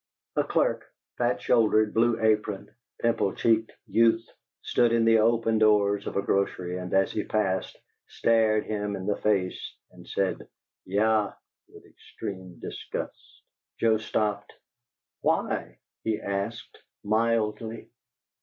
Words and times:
A 0.35 0.43
clerk, 0.43 0.81
a 0.81 1.17
fat 1.17 1.41
shouldered, 1.43 1.93
blue 1.93 2.17
aproned, 2.19 2.73
pimple 3.03 3.33
cheeked 3.35 3.71
youth, 3.85 4.27
stood 4.63 4.91
in 4.93 5.05
the 5.05 5.19
open 5.19 5.59
doors 5.59 6.07
of 6.07 6.17
a 6.17 6.23
grocery, 6.23 6.79
and 6.79 6.91
as 6.91 7.11
he 7.11 7.23
passed, 7.23 7.77
stared 8.07 8.63
him 8.65 8.95
in 8.95 9.05
the 9.05 9.17
face 9.21 9.75
and 9.91 10.07
said 10.07 10.47
"Yah!" 10.85 11.33
with 11.69 11.83
supreme 11.99 12.57
disgust. 12.59 13.43
Joe 13.79 13.97
stopped. 13.99 14.53
"Why?" 15.21 15.77
he 16.03 16.19
asked, 16.19 16.81
mildly. 17.03 17.91